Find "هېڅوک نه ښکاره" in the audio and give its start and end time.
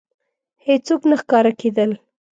0.65-1.51